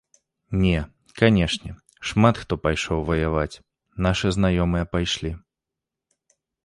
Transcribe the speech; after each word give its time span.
Не, 0.61 0.77
канешне, 1.21 1.71
шмат 2.11 2.41
хто 2.43 2.53
пайшоў 2.63 3.03
ваяваць, 3.09 3.61
нашы 4.07 4.27
знаёмыя 4.37 4.85
пайшлі. 4.93 5.31